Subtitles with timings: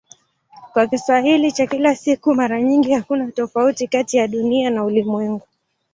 [0.73, 5.47] Kwa Kiswahili cha kila siku mara nyingi hakuna tofauti kati ya "Dunia" na "ulimwengu".